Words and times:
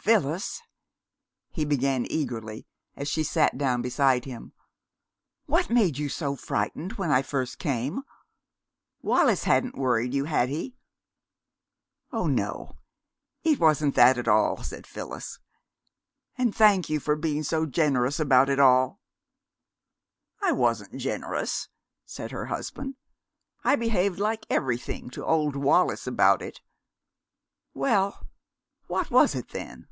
"Phyllis," 0.00 0.62
he 1.50 1.66
began 1.66 2.06
eagerly, 2.10 2.66
as 2.96 3.08
she 3.08 3.22
sat 3.22 3.58
down 3.58 3.82
beside 3.82 4.24
him, 4.24 4.54
"what 5.44 5.68
made 5.68 5.98
you 5.98 6.08
so 6.08 6.34
frightened 6.34 6.94
when 6.94 7.10
I 7.10 7.20
first 7.20 7.58
came? 7.58 8.00
Wallis 9.02 9.44
hadn't 9.44 9.76
worried 9.76 10.14
you, 10.14 10.24
had 10.24 10.48
he?" 10.48 10.78
"Oh, 12.10 12.26
no; 12.26 12.78
it 13.42 13.60
wasn't 13.60 13.96
that 13.96 14.16
at 14.16 14.26
all," 14.26 14.62
said 14.62 14.86
Phyllis. 14.86 15.40
"And 16.38 16.54
thank 16.56 16.88
you 16.88 17.00
for 17.00 17.14
being 17.14 17.42
so 17.42 17.66
generous 17.66 18.18
about 18.18 18.48
it 18.48 18.58
all." 18.58 19.02
"I 20.40 20.52
wasn't 20.52 20.96
generous," 21.02 21.68
said 22.06 22.30
her 22.30 22.46
husband. 22.46 22.94
"I 23.62 23.76
behaved 23.76 24.18
like 24.18 24.46
everything 24.48 25.10
to 25.10 25.24
old 25.26 25.54
Wallis 25.54 26.06
about 26.06 26.40
it. 26.40 26.62
Well, 27.74 28.26
what 28.86 29.10
was 29.10 29.34
it, 29.34 29.50
then?" 29.50 29.86